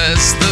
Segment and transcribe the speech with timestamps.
[0.00, 0.49] less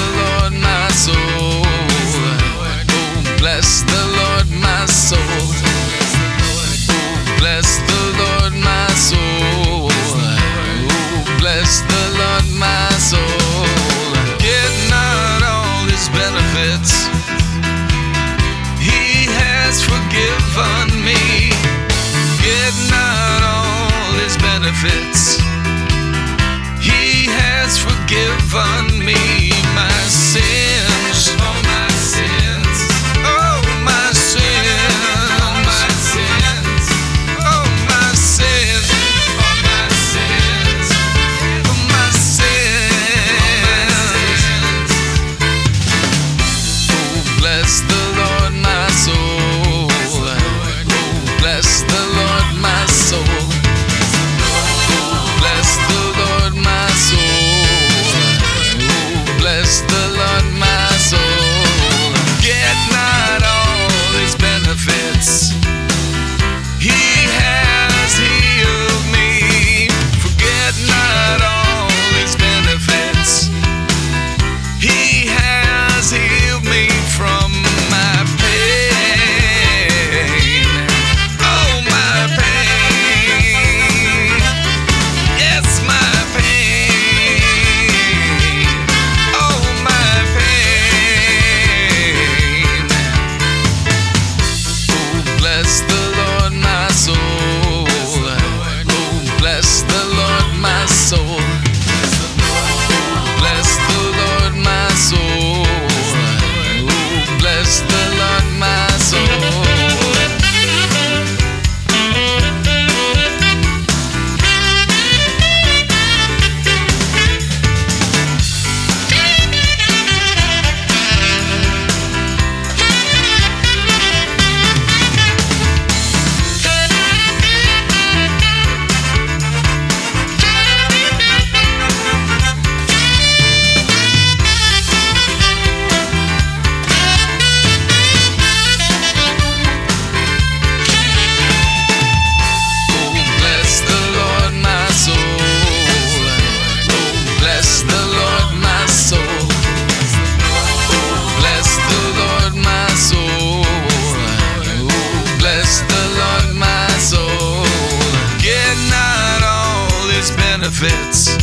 [160.80, 161.34] benefits.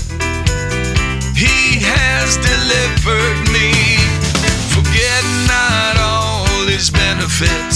[1.35, 3.97] He has delivered me.
[4.71, 7.74] Forget not all his benefits.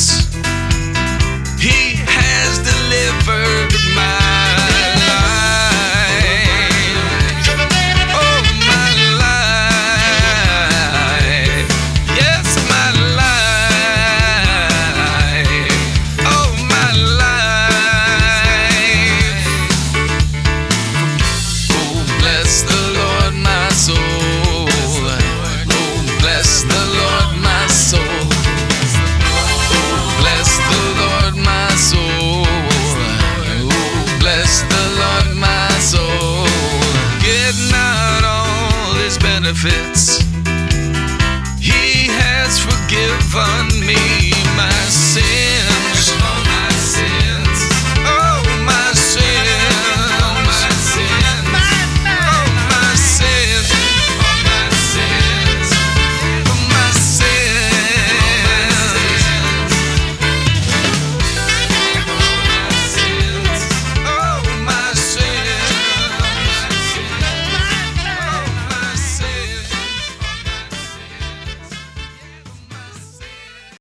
[43.32, 45.39] given me my sin.